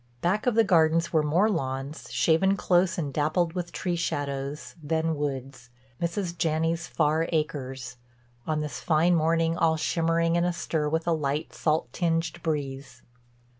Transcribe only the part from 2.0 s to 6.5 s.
shaven close and dappled with tree shadows, then woods—Mrs.